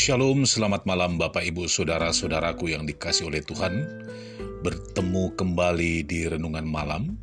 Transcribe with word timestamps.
Shalom, 0.00 0.48
selamat 0.48 0.88
malam 0.88 1.20
Bapak 1.20 1.44
Ibu 1.44 1.68
Saudara-saudaraku 1.68 2.72
yang 2.72 2.88
dikasih 2.88 3.28
oleh 3.28 3.44
Tuhan. 3.44 3.84
Bertemu 4.64 5.36
kembali 5.36 6.08
di 6.08 6.24
Renungan 6.24 6.64
Malam. 6.64 7.20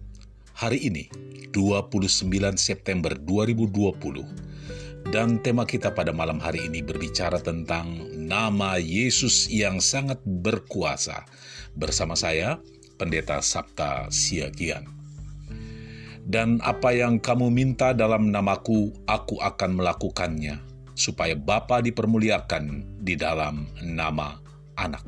Hari 0.54 0.86
ini, 0.86 1.09
29 1.50 2.30
September 2.54 3.18
2020. 3.18 5.09
Dan 5.09 5.41
tema 5.41 5.66
kita 5.66 5.90
pada 5.98 6.13
malam 6.13 6.38
hari 6.38 6.70
ini 6.70 6.85
berbicara 6.85 7.41
tentang 7.41 8.13
nama 8.13 8.77
Yesus 8.77 9.49
yang 9.49 9.82
sangat 9.82 10.21
berkuasa. 10.21 11.26
Bersama 11.73 12.13
saya, 12.13 12.62
Pendeta 13.02 13.41
Sabta 13.41 14.05
Siagian. 14.13 14.85
Dan 16.21 16.62
apa 16.62 16.94
yang 16.94 17.18
kamu 17.18 17.49
minta 17.49 17.98
dalam 17.98 18.30
namaku, 18.30 18.94
aku 19.09 19.41
akan 19.41 19.82
melakukannya 19.82 20.66
supaya 20.97 21.37
Bapa 21.37 21.79
dipermuliakan 21.85 22.97
di 23.05 23.13
dalam 23.13 23.69
nama 23.85 24.41
anak. 24.81 25.05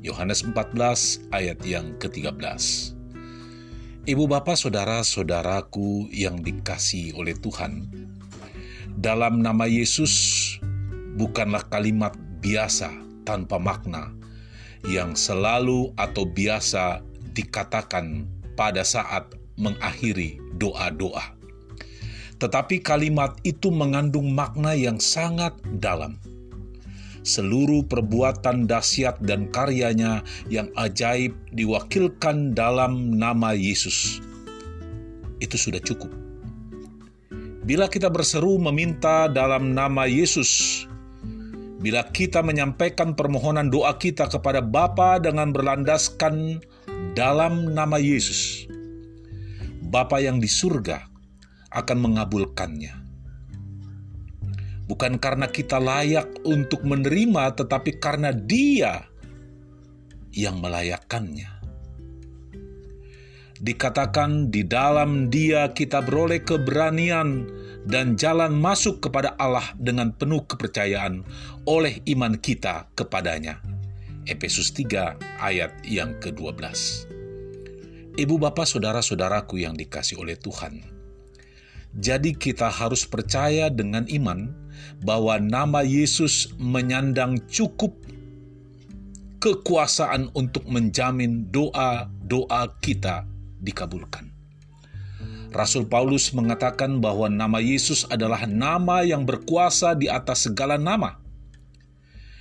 Yohanes 0.00 0.42
14 0.42 1.30
ayat 1.30 1.60
yang 1.62 1.94
ke-13. 2.00 2.32
Ibu 4.02 4.24
bapak 4.26 4.58
saudara-saudaraku 4.58 6.10
yang 6.10 6.42
dikasih 6.42 7.14
oleh 7.14 7.38
Tuhan, 7.38 7.86
dalam 8.98 9.38
nama 9.38 9.70
Yesus 9.70 10.10
bukanlah 11.14 11.62
kalimat 11.70 12.16
biasa 12.42 12.90
tanpa 13.22 13.62
makna 13.62 14.10
yang 14.90 15.14
selalu 15.14 15.94
atau 15.94 16.26
biasa 16.26 16.98
dikatakan 17.30 18.26
pada 18.58 18.82
saat 18.82 19.30
mengakhiri 19.54 20.42
doa-doa 20.58 21.41
tetapi 22.42 22.82
kalimat 22.82 23.38
itu 23.46 23.70
mengandung 23.70 24.34
makna 24.34 24.74
yang 24.74 24.98
sangat 24.98 25.54
dalam. 25.78 26.18
Seluruh 27.22 27.86
perbuatan 27.86 28.66
dahsyat 28.66 29.22
dan 29.22 29.46
karyanya 29.54 30.26
yang 30.50 30.66
ajaib 30.74 31.38
diwakilkan 31.54 32.50
dalam 32.50 33.14
nama 33.14 33.54
Yesus. 33.54 34.18
Itu 35.38 35.54
sudah 35.54 35.78
cukup. 35.78 36.10
Bila 37.62 37.86
kita 37.86 38.10
berseru 38.10 38.58
meminta 38.58 39.30
dalam 39.30 39.70
nama 39.70 40.10
Yesus, 40.10 40.82
bila 41.78 42.02
kita 42.10 42.42
menyampaikan 42.42 43.14
permohonan 43.14 43.70
doa 43.70 43.94
kita 43.94 44.26
kepada 44.26 44.58
Bapa 44.58 45.22
dengan 45.22 45.54
berlandaskan 45.54 46.58
dalam 47.14 47.70
nama 47.70 48.02
Yesus, 48.02 48.66
Bapa 49.94 50.18
yang 50.18 50.42
di 50.42 50.50
surga 50.50 51.11
akan 51.72 51.98
mengabulkannya. 51.98 52.94
Bukan 54.86 55.16
karena 55.16 55.48
kita 55.48 55.80
layak 55.80 56.28
untuk 56.44 56.84
menerima, 56.84 57.56
tetapi 57.56 57.96
karena 57.96 58.34
Dia 58.34 59.08
yang 60.36 60.60
melayakkannya. 60.60 61.48
Dikatakan 63.62 64.50
di 64.50 64.66
dalam 64.66 65.30
Dia 65.30 65.70
kita 65.70 66.02
beroleh 66.02 66.42
keberanian 66.42 67.46
dan 67.86 68.18
jalan 68.18 68.52
masuk 68.58 69.06
kepada 69.06 69.38
Allah 69.38 69.70
dengan 69.78 70.10
penuh 70.10 70.42
kepercayaan 70.44 71.22
oleh 71.70 72.02
iman 72.10 72.34
kita 72.36 72.90
kepadanya. 72.98 73.62
Efesus 74.26 74.70
3 74.74 75.42
ayat 75.42 75.72
yang 75.86 76.14
ke-12. 76.22 76.62
Ibu 78.12 78.34
bapak 78.38 78.68
saudara-saudaraku 78.68 79.62
yang 79.62 79.74
dikasih 79.74 80.20
oleh 80.20 80.38
Tuhan, 80.38 80.78
jadi 81.92 82.32
kita 82.32 82.72
harus 82.72 83.04
percaya 83.04 83.68
dengan 83.68 84.08
iman 84.08 84.48
bahwa 85.04 85.36
nama 85.36 85.84
Yesus 85.84 86.54
menyandang 86.56 87.36
cukup 87.50 87.92
kekuasaan 89.42 90.30
untuk 90.32 90.64
menjamin 90.70 91.50
doa-doa 91.50 92.62
kita 92.80 93.26
dikabulkan. 93.60 94.30
Rasul 95.52 95.84
Paulus 95.84 96.32
mengatakan 96.32 97.04
bahwa 97.04 97.28
nama 97.28 97.60
Yesus 97.60 98.08
adalah 98.08 98.48
nama 98.48 99.04
yang 99.04 99.28
berkuasa 99.28 99.92
di 99.92 100.08
atas 100.08 100.48
segala 100.48 100.80
nama. 100.80 101.20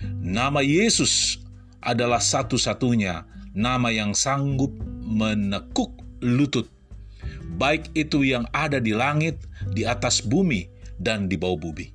Nama 0.02 0.64
Yesus 0.64 1.44
adalah 1.84 2.24
satu-satunya 2.24 3.28
nama 3.52 3.92
yang 3.92 4.16
sanggup 4.16 4.72
menekuk 5.04 5.92
lutut 6.24 6.72
baik 7.58 7.92
itu 7.98 8.24
yang 8.24 8.48
ada 8.56 8.80
di 8.80 8.96
langit, 8.96 9.40
di 9.72 9.84
atas 9.84 10.24
bumi, 10.24 10.68
dan 11.02 11.26
di 11.26 11.36
bawah 11.36 11.58
bumi. 11.58 11.88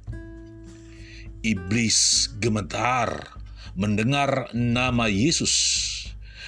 Iblis 1.46 2.32
gemetar 2.42 3.38
mendengar 3.76 4.50
nama 4.56 5.06
Yesus, 5.06 5.52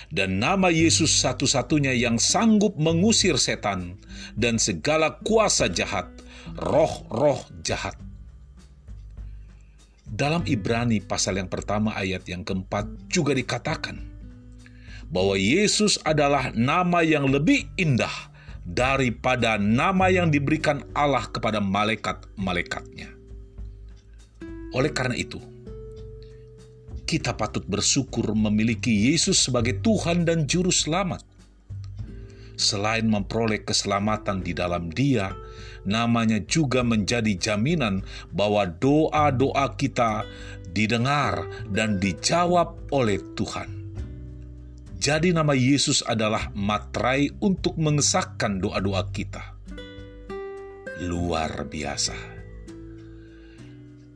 dan 0.09 0.41
nama 0.41 0.73
Yesus 0.73 1.13
satu-satunya 1.21 1.93
yang 1.93 2.17
sanggup 2.17 2.75
mengusir 2.81 3.37
setan 3.37 4.01
dan 4.35 4.57
segala 4.57 5.21
kuasa 5.21 5.69
jahat, 5.69 6.09
roh-roh 6.57 7.45
jahat. 7.61 7.95
Dalam 10.09 10.49
Ibrani 10.49 11.05
pasal 11.05 11.37
yang 11.37 11.53
pertama 11.53 11.93
ayat 11.93 12.25
yang 12.25 12.41
keempat 12.41 12.89
juga 13.13 13.37
dikatakan 13.37 14.01
bahwa 15.13 15.37
Yesus 15.37 16.01
adalah 16.01 16.49
nama 16.57 17.05
yang 17.05 17.29
lebih 17.29 17.69
indah 17.77 18.33
daripada 18.69 19.57
nama 19.57 20.13
yang 20.13 20.29
diberikan 20.29 20.85
Allah 20.93 21.25
kepada 21.33 21.57
malaikat-malaikatnya. 21.57 23.09
Oleh 24.77 24.93
karena 24.93 25.17
itu, 25.17 25.41
kita 27.09 27.33
patut 27.33 27.65
bersyukur 27.65 28.37
memiliki 28.37 28.93
Yesus 29.09 29.49
sebagai 29.49 29.81
Tuhan 29.81 30.29
dan 30.29 30.45
Juru 30.45 30.69
Selamat. 30.69 31.25
Selain 32.59 33.09
memperoleh 33.09 33.65
keselamatan 33.65 34.45
di 34.45 34.53
dalam 34.53 34.93
Dia, 34.93 35.33
namanya 35.89 36.37
juga 36.45 36.85
menjadi 36.85 37.33
jaminan 37.41 38.05
bahwa 38.29 38.69
doa-doa 38.69 39.73
kita 39.81 40.29
didengar 40.77 41.49
dan 41.73 41.97
dijawab 41.97 42.77
oleh 42.93 43.17
Tuhan. 43.33 43.78
Jadi 45.09 45.33
nama 45.33 45.57
Yesus 45.57 46.05
adalah 46.05 46.53
matrai 46.53 47.33
untuk 47.41 47.81
mengesahkan 47.81 48.61
doa-doa 48.61 49.09
kita. 49.09 49.57
Luar 51.01 51.65
biasa. 51.65 52.13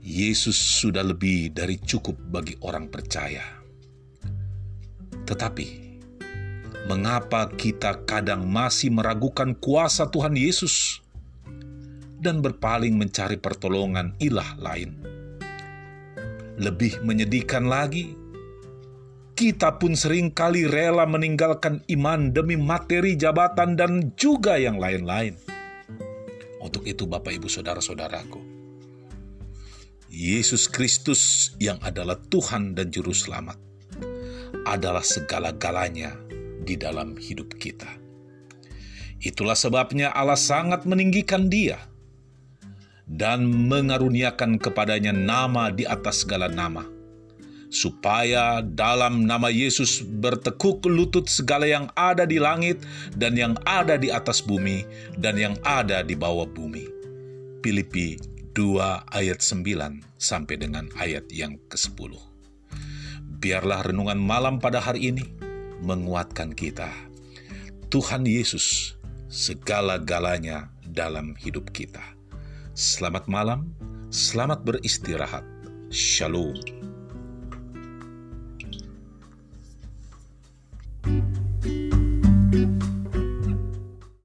Yesus 0.05 0.53
sudah 0.53 1.01
lebih 1.01 1.57
dari 1.57 1.81
cukup 1.81 2.21
bagi 2.29 2.61
orang 2.61 2.93
percaya. 2.93 3.41
Tetapi, 5.25 5.67
mengapa 6.85 7.49
kita 7.57 8.05
kadang 8.05 8.45
masih 8.45 8.93
meragukan 8.93 9.57
kuasa 9.57 10.13
Tuhan 10.13 10.37
Yesus 10.37 11.01
dan 12.21 12.45
berpaling 12.45 13.01
mencari 13.01 13.41
pertolongan 13.41 14.13
ilah 14.21 14.61
lain? 14.61 14.93
Lebih 16.61 17.01
menyedihkan 17.01 17.65
lagi, 17.65 18.13
kita 19.33 19.81
pun 19.81 19.97
sering 19.97 20.31
kali 20.31 20.69
rela 20.69 21.09
meninggalkan 21.09 21.81
iman 21.89 22.31
demi 22.31 22.55
materi, 22.55 23.17
jabatan, 23.17 23.75
dan 23.75 24.13
juga 24.15 24.61
yang 24.61 24.77
lain-lain. 24.77 25.35
Untuk 26.63 26.87
itu, 26.87 27.09
Bapak, 27.09 27.35
Ibu, 27.35 27.51
saudara-saudaraku, 27.51 28.39
Yesus 30.13 30.69
Kristus 30.69 31.53
yang 31.59 31.81
adalah 31.83 32.21
Tuhan 32.29 32.77
dan 32.77 32.93
Juru 32.93 33.17
Selamat 33.17 33.57
adalah 34.69 35.03
segala-galanya 35.03 36.15
di 36.63 36.79
dalam 36.79 37.19
hidup 37.19 37.57
kita. 37.59 37.89
Itulah 39.23 39.57
sebabnya 39.57 40.13
Allah 40.13 40.39
sangat 40.39 40.85
meninggikan 40.85 41.49
Dia 41.51 41.81
dan 43.09 43.47
mengaruniakan 43.49 44.61
kepadanya 44.61 45.11
nama 45.11 45.73
di 45.73 45.83
atas 45.89 46.23
segala 46.23 46.47
nama 46.47 47.02
supaya 47.73 48.61
dalam 48.61 49.25
nama 49.25 49.49
Yesus 49.49 50.05
bertekuk 50.05 50.85
lutut 50.85 51.25
segala 51.33 51.65
yang 51.65 51.89
ada 51.97 52.29
di 52.29 52.37
langit 52.37 52.85
dan 53.17 53.33
yang 53.33 53.57
ada 53.65 53.97
di 53.97 54.13
atas 54.13 54.45
bumi 54.45 54.85
dan 55.17 55.41
yang 55.41 55.57
ada 55.65 56.05
di 56.05 56.13
bawah 56.13 56.45
bumi. 56.45 56.85
Filipi 57.65 58.21
2 58.53 59.17
ayat 59.17 59.41
9 59.41 60.21
sampai 60.21 60.61
dengan 60.61 60.85
ayat 61.01 61.25
yang 61.33 61.57
ke-10. 61.73 62.13
Biarlah 63.41 63.89
renungan 63.89 64.21
malam 64.21 64.61
pada 64.61 64.79
hari 64.79 65.09
ini 65.09 65.25
menguatkan 65.81 66.53
kita. 66.53 66.93
Tuhan 67.89 68.29
Yesus 68.29 68.95
segala-galanya 69.33 70.69
dalam 70.85 71.33
hidup 71.41 71.73
kita. 71.73 72.05
Selamat 72.77 73.25
malam, 73.33 73.73
selamat 74.13 74.61
beristirahat. 74.69 75.45
Shalom. 75.89 76.82